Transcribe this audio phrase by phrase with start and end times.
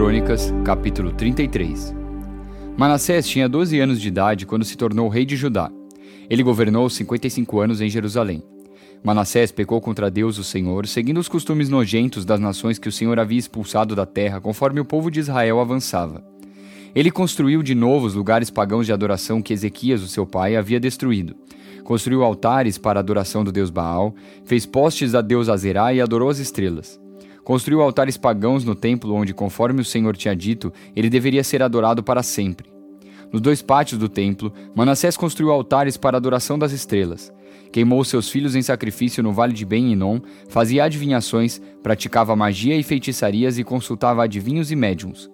[0.00, 1.94] Crônicas, capítulo 33
[2.74, 5.70] Manassés tinha 12 anos de idade quando se tornou rei de Judá.
[6.30, 8.42] Ele governou 55 anos em Jerusalém.
[9.04, 13.20] Manassés pecou contra Deus, o Senhor, seguindo os costumes nojentos das nações que o Senhor
[13.20, 16.24] havia expulsado da terra conforme o povo de Israel avançava.
[16.94, 20.80] Ele construiu de novo os lugares pagãos de adoração que Ezequias, o seu pai, havia
[20.80, 21.36] destruído.
[21.84, 24.14] Construiu altares para a adoração do deus Baal,
[24.46, 26.98] fez postes a deus Azerá e adorou as estrelas.
[27.50, 32.00] Construiu altares pagãos no templo onde, conforme o Senhor tinha dito, ele deveria ser adorado
[32.00, 32.70] para sempre.
[33.32, 37.32] Nos dois pátios do templo, Manassés construiu altares para adoração das estrelas.
[37.72, 43.58] Queimou seus filhos em sacrifício no vale de Ben-Inom, fazia adivinhações, praticava magia e feitiçarias
[43.58, 45.28] e consultava adivinhos e médiums.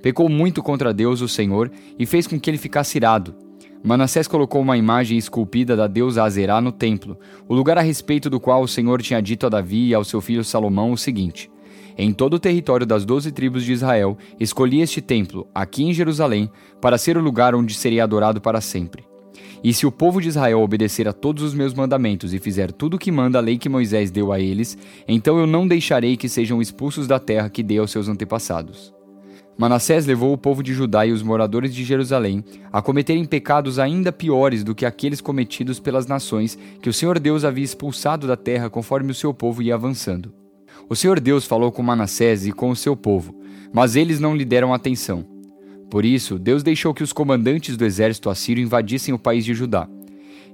[0.00, 3.34] Pecou muito contra Deus, o Senhor, e fez com que ele ficasse irado.
[3.82, 8.38] Manassés colocou uma imagem esculpida da deusa Azerá no templo, o lugar a respeito do
[8.38, 11.50] qual o Senhor tinha dito a Davi e ao seu filho Salomão o seguinte:
[11.96, 16.50] em todo o território das doze tribos de Israel, escolhi este templo, aqui em Jerusalém,
[16.80, 19.04] para ser o lugar onde seria adorado para sempre.
[19.64, 22.94] E se o povo de Israel obedecer a todos os meus mandamentos e fizer tudo
[22.94, 24.76] o que manda a lei que Moisés deu a eles,
[25.08, 28.94] então eu não deixarei que sejam expulsos da terra que dei aos seus antepassados.
[29.58, 34.12] Manassés levou o povo de Judá e os moradores de Jerusalém a cometerem pecados ainda
[34.12, 38.68] piores do que aqueles cometidos pelas nações que o Senhor Deus havia expulsado da terra
[38.68, 40.45] conforme o seu povo ia avançando.
[40.88, 43.34] O Senhor Deus falou com Manassés e com o seu povo,
[43.72, 45.26] mas eles não lhe deram atenção.
[45.90, 49.88] Por isso, Deus deixou que os comandantes do exército assírio invadissem o país de Judá.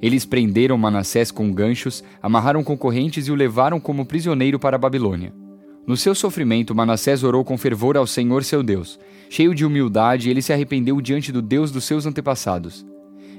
[0.00, 4.78] Eles prenderam Manassés com ganchos, amarraram com correntes e o levaram como prisioneiro para a
[4.78, 5.34] Babilônia.
[5.86, 8.98] No seu sofrimento, Manassés orou com fervor ao Senhor seu Deus.
[9.28, 12.86] Cheio de humildade, ele se arrependeu diante do Deus dos seus antepassados.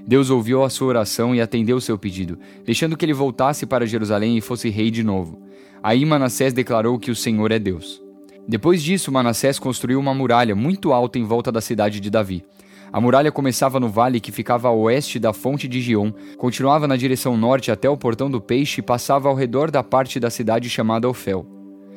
[0.05, 4.37] Deus ouviu a sua oração e atendeu seu pedido, deixando que ele voltasse para Jerusalém
[4.37, 5.41] e fosse rei de novo.
[5.83, 8.01] Aí Manassés declarou que o Senhor é Deus.
[8.47, 12.45] Depois disso, Manassés construiu uma muralha muito alta em volta da cidade de Davi.
[12.89, 16.95] A muralha começava no vale que ficava a oeste da fonte de Gion, continuava na
[16.95, 20.69] direção norte até o portão do peixe e passava ao redor da parte da cidade
[20.69, 21.45] chamada Ofel.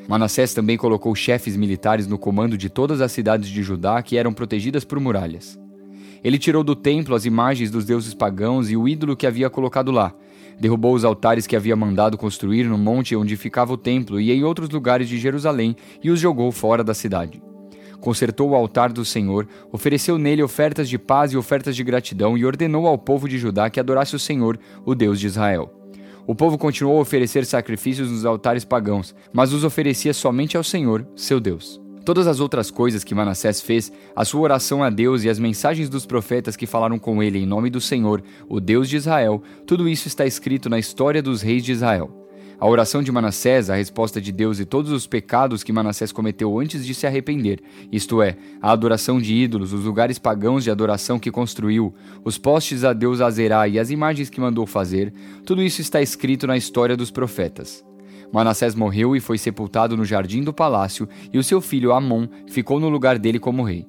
[0.08, 4.32] Manassés também colocou chefes militares no comando de todas as cidades de Judá que eram
[4.32, 5.56] protegidas por muralhas.
[6.24, 9.92] Ele tirou do templo as imagens dos deuses pagãos e o ídolo que havia colocado
[9.92, 10.12] lá,
[10.58, 14.42] Derrubou os altares que havia mandado construir no monte onde ficava o templo e em
[14.42, 17.42] outros lugares de Jerusalém e os jogou fora da cidade.
[18.00, 22.44] Consertou o altar do Senhor, ofereceu nele ofertas de paz e ofertas de gratidão e
[22.44, 25.72] ordenou ao povo de Judá que adorasse o Senhor, o Deus de Israel.
[26.26, 31.06] O povo continuou a oferecer sacrifícios nos altares pagãos, mas os oferecia somente ao Senhor,
[31.14, 31.85] seu Deus.
[32.06, 35.88] Todas as outras coisas que Manassés fez, a sua oração a Deus e as mensagens
[35.88, 39.88] dos profetas que falaram com ele em nome do Senhor, o Deus de Israel, tudo
[39.88, 42.08] isso está escrito na história dos reis de Israel.
[42.60, 46.60] A oração de Manassés, a resposta de Deus e todos os pecados que Manassés cometeu
[46.60, 51.18] antes de se arrepender, isto é, a adoração de ídolos, os lugares pagãos de adoração
[51.18, 51.92] que construiu,
[52.24, 55.12] os postes a Deus Azerá e as imagens que mandou fazer,
[55.44, 57.84] tudo isso está escrito na história dos profetas.
[58.32, 62.80] Manassés morreu e foi sepultado no jardim do palácio, e o seu filho Amon ficou
[62.80, 63.86] no lugar dele como rei.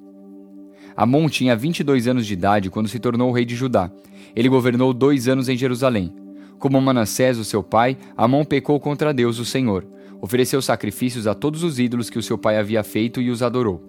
[0.96, 3.90] Amon tinha 22 anos de idade quando se tornou rei de Judá.
[4.34, 6.12] Ele governou dois anos em Jerusalém.
[6.58, 9.86] Como Manassés, o seu pai, Amon pecou contra Deus, o Senhor.
[10.20, 13.80] Ofereceu sacrifícios a todos os ídolos que o seu pai havia feito e os adorou.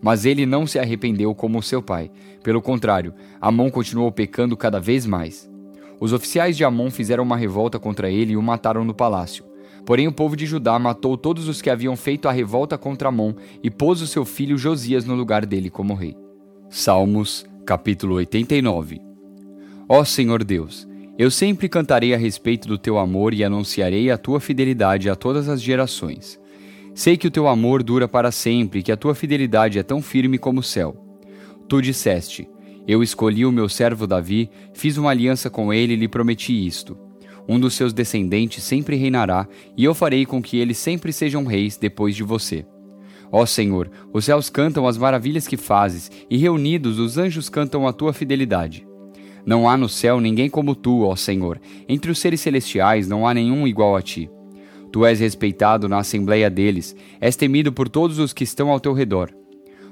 [0.00, 2.10] Mas ele não se arrependeu como o seu pai.
[2.44, 5.50] Pelo contrário, Amon continuou pecando cada vez mais.
[5.98, 9.44] Os oficiais de Amon fizeram uma revolta contra ele e o mataram no palácio.
[9.84, 13.34] Porém, o povo de Judá matou todos os que haviam feito a revolta contra Amon
[13.62, 16.16] e pôs o seu filho Josias no lugar dele como rei.
[16.70, 19.00] Salmos, capítulo 89
[19.88, 20.86] Ó Senhor Deus,
[21.18, 25.48] eu sempre cantarei a respeito do teu amor e anunciarei a tua fidelidade a todas
[25.48, 26.40] as gerações.
[26.94, 30.00] Sei que o teu amor dura para sempre e que a tua fidelidade é tão
[30.00, 30.96] firme como o céu.
[31.68, 32.48] Tu disseste:
[32.86, 37.11] Eu escolhi o meu servo Davi, fiz uma aliança com ele e lhe prometi isto
[37.48, 39.46] um dos seus descendentes sempre reinará,
[39.76, 42.64] e eu farei com que eles sempre sejam reis depois de você.
[43.30, 47.92] Ó Senhor, os céus cantam as maravilhas que fazes, e reunidos os anjos cantam a
[47.92, 48.86] tua fidelidade.
[49.44, 53.34] Não há no céu ninguém como tu, ó Senhor, entre os seres celestiais não há
[53.34, 54.30] nenhum igual a ti.
[54.92, 58.92] Tu és respeitado na assembleia deles, és temido por todos os que estão ao teu
[58.92, 59.34] redor.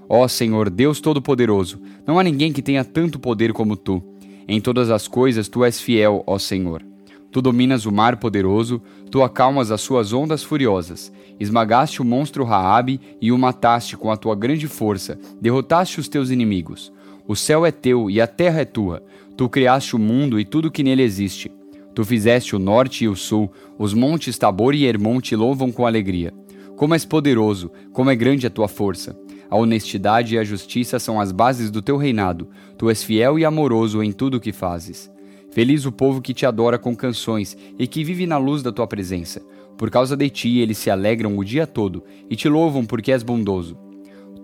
[0.08, 4.02] Ó Senhor, Deus Todo-Poderoso, não há ninguém que tenha tanto poder como tu.
[4.46, 6.89] Em todas as coisas tu és fiel, ó Senhor.
[7.32, 11.12] Tu dominas o mar poderoso, tu acalmas as suas ondas furiosas.
[11.38, 16.30] Esmagaste o monstro Raabe e o mataste com a tua grande força, derrotaste os teus
[16.30, 16.92] inimigos.
[17.26, 19.02] O céu é teu e a terra é tua.
[19.36, 21.50] Tu criaste o mundo e tudo que nele existe.
[21.94, 25.86] Tu fizeste o norte e o sul, os montes Tabor e Hermon te louvam com
[25.86, 26.34] alegria.
[26.76, 29.16] Como és poderoso, como é grande a tua força.
[29.48, 32.48] A honestidade e a justiça são as bases do teu reinado.
[32.76, 35.10] Tu és fiel e amoroso em tudo o que fazes.
[35.52, 38.86] Feliz o povo que te adora com canções e que vive na luz da tua
[38.86, 39.42] presença.
[39.76, 43.22] Por causa de ti, eles se alegram o dia todo e te louvam porque és
[43.22, 43.76] bondoso.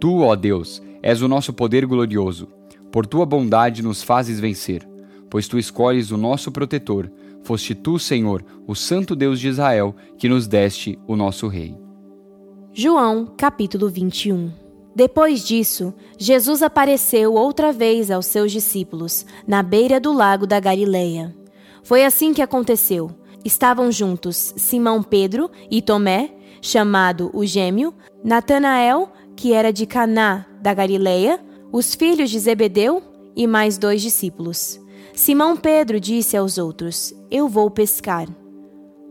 [0.00, 2.48] Tu, ó Deus, és o nosso poder glorioso.
[2.90, 4.86] Por tua bondade nos fazes vencer,
[5.30, 7.10] pois tu escolhes o nosso protetor.
[7.42, 11.76] Foste tu, Senhor, o Santo Deus de Israel, que nos deste o nosso Rei.
[12.72, 14.65] João, capítulo 21
[14.96, 21.36] Depois disso, Jesus apareceu outra vez aos seus discípulos, na beira do lago da Galileia.
[21.82, 23.10] Foi assim que aconteceu.
[23.44, 27.92] Estavam juntos Simão Pedro e Tomé, chamado o Gêmeo,
[28.24, 33.02] Natanael, que era de Caná da Galileia, os filhos de Zebedeu
[33.36, 34.80] e mais dois discípulos.
[35.14, 38.26] Simão Pedro disse aos outros: Eu vou pescar.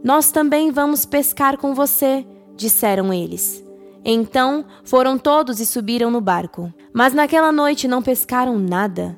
[0.03, 3.64] Nós também vamos pescar com você, disseram eles.
[4.05, 6.71] Então foram todos e subiram no barco.
[6.93, 9.17] Mas naquela noite não pescaram nada.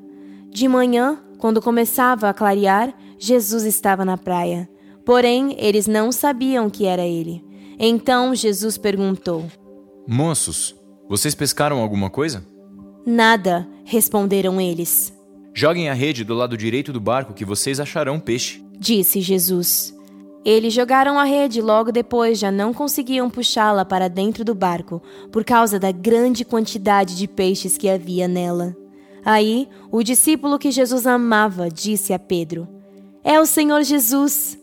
[0.49, 4.69] De manhã, quando começava a clarear, Jesus estava na praia.
[5.05, 7.43] Porém, eles não sabiam que era ele.
[7.77, 9.45] Então Jesus perguntou:
[10.07, 10.73] Moços,
[11.09, 12.43] vocês pescaram alguma coisa?
[13.05, 15.13] Nada, responderam eles.
[15.53, 19.96] Joguem a rede do lado direito do barco que vocês acharão peixe, disse Jesus.
[20.49, 25.43] Eles jogaram a rede logo depois já não conseguiam puxá-la para dentro do barco por
[25.43, 28.73] causa da grande quantidade de peixes que havia nela.
[29.25, 32.65] Aí, o discípulo que Jesus amava disse a Pedro:
[33.25, 34.57] É o Senhor Jesus.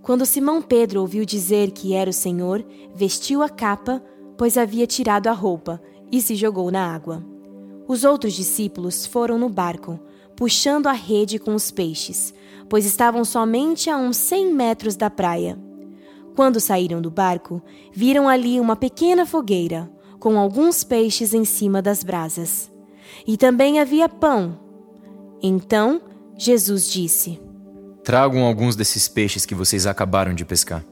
[0.00, 4.02] Quando Simão Pedro ouviu dizer que era o Senhor, vestiu a capa,
[4.38, 7.22] pois havia tirado a roupa, e se jogou na água.
[7.88, 9.98] Os outros discípulos foram no barco,
[10.36, 12.34] puxando a rede com os peixes,
[12.68, 15.58] pois estavam somente a uns cem metros da praia.
[16.34, 17.62] Quando saíram do barco,
[17.92, 22.70] viram ali uma pequena fogueira, com alguns peixes em cima das brasas.
[23.26, 24.58] E também havia pão.
[25.42, 26.02] Então
[26.36, 27.40] Jesus disse:
[28.04, 30.84] Tragam alguns desses peixes que vocês acabaram de pescar.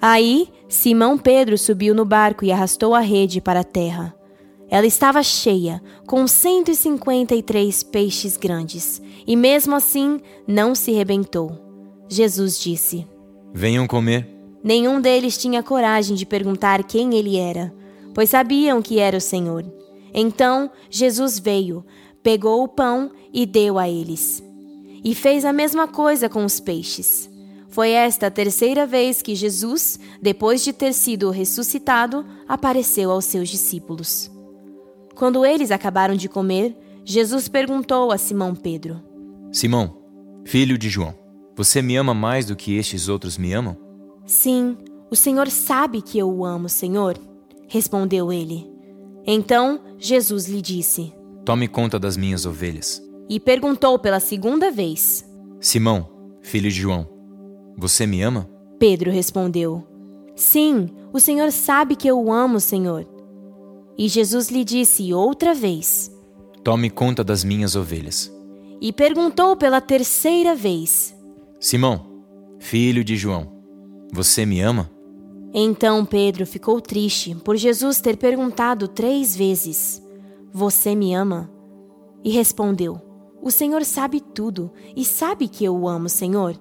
[0.00, 4.17] Aí Simão Pedro subiu no barco e arrastou a rede para a terra.
[4.70, 11.50] Ela estava cheia, com 153 peixes grandes, e mesmo assim não se rebentou.
[12.08, 13.06] Jesus disse:
[13.52, 14.28] Venham comer.
[14.62, 17.72] Nenhum deles tinha coragem de perguntar quem ele era,
[18.12, 19.64] pois sabiam que era o Senhor.
[20.12, 21.84] Então Jesus veio,
[22.22, 24.42] pegou o pão e deu a eles.
[25.04, 27.30] E fez a mesma coisa com os peixes.
[27.68, 33.48] Foi esta a terceira vez que Jesus, depois de ter sido ressuscitado, apareceu aos seus
[33.48, 34.30] discípulos.
[35.18, 39.02] Quando eles acabaram de comer, Jesus perguntou a Simão Pedro:
[39.50, 39.98] Simão,
[40.44, 41.12] filho de João,
[41.56, 43.76] você me ama mais do que estes outros me amam?
[44.24, 44.78] Sim,
[45.10, 47.18] o Senhor sabe que eu o amo, Senhor,
[47.66, 48.70] respondeu ele.
[49.26, 51.12] Então Jesus lhe disse:
[51.44, 53.02] Tome conta das minhas ovelhas.
[53.28, 55.28] E perguntou pela segunda vez:
[55.60, 56.08] Simão,
[56.42, 57.08] filho de João,
[57.76, 58.48] você me ama?
[58.78, 59.84] Pedro respondeu:
[60.36, 63.17] Sim, o Senhor sabe que eu o amo, Senhor.
[63.98, 66.10] E Jesus lhe disse outra vez:
[66.62, 68.32] Tome conta das minhas ovelhas.
[68.80, 71.12] E perguntou pela terceira vez:
[71.58, 72.22] Simão,
[72.60, 73.52] filho de João,
[74.12, 74.88] você me ama?
[75.52, 80.00] Então Pedro ficou triste por Jesus ter perguntado três vezes:
[80.52, 81.50] Você me ama?
[82.22, 83.00] E respondeu:
[83.42, 86.56] O Senhor sabe tudo e sabe que eu o amo, Senhor.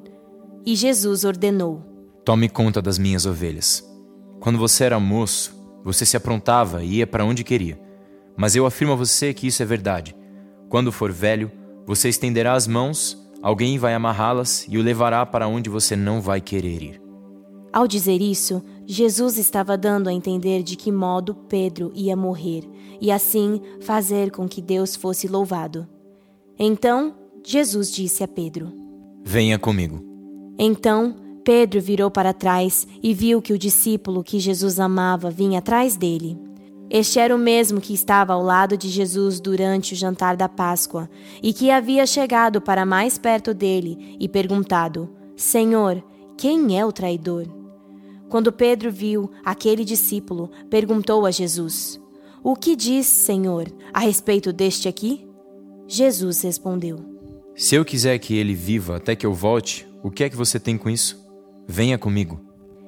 [0.66, 1.84] E Jesus ordenou:
[2.26, 3.88] Tome conta das minhas ovelhas.
[4.40, 5.57] Quando você era moço,
[5.88, 7.80] você se aprontava e ia para onde queria.
[8.36, 10.14] Mas eu afirmo a você que isso é verdade.
[10.68, 11.50] Quando for velho,
[11.86, 16.42] você estenderá as mãos, alguém vai amarrá-las e o levará para onde você não vai
[16.42, 17.02] querer ir.
[17.72, 22.68] Ao dizer isso, Jesus estava dando a entender de que modo Pedro ia morrer
[23.00, 25.88] e assim fazer com que Deus fosse louvado.
[26.60, 27.16] Então,
[27.46, 28.74] Jesus disse a Pedro:
[29.24, 30.04] Venha comigo.
[30.60, 31.16] Então,
[31.48, 36.38] Pedro virou para trás e viu que o discípulo que Jesus amava vinha atrás dele.
[36.90, 41.10] Este era o mesmo que estava ao lado de Jesus durante o jantar da Páscoa
[41.42, 46.04] e que havia chegado para mais perto dele e perguntado: Senhor,
[46.38, 47.48] quem é o traidor?
[48.28, 51.98] Quando Pedro viu aquele discípulo, perguntou a Jesus:
[52.44, 55.26] O que diz, Senhor, a respeito deste aqui?
[55.88, 57.00] Jesus respondeu:
[57.56, 60.60] Se eu quiser que ele viva até que eu volte, o que é que você
[60.60, 61.26] tem com isso?
[61.68, 62.40] Venha comigo.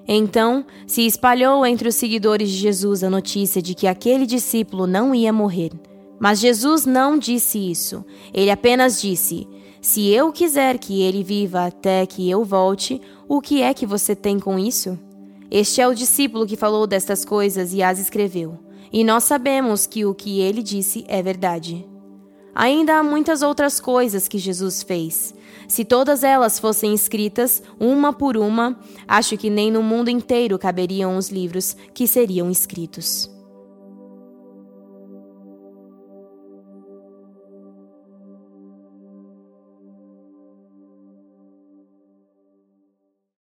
[0.07, 5.13] Então se espalhou entre os seguidores de Jesus a notícia de que aquele discípulo não
[5.13, 5.71] ia morrer.
[6.19, 8.03] Mas Jesus não disse isso.
[8.33, 9.47] Ele apenas disse:
[9.81, 14.15] Se eu quiser que ele viva até que eu volte, o que é que você
[14.15, 14.97] tem com isso?
[15.51, 18.57] Este é o discípulo que falou destas coisas e as escreveu.
[18.91, 21.85] e nós sabemos que o que ele disse é verdade.
[22.59, 25.33] Ainda há muitas outras coisas que Jesus fez.
[25.65, 31.15] Se todas elas fossem escritas, uma por uma, acho que nem no mundo inteiro caberiam
[31.15, 33.31] os livros que seriam escritos.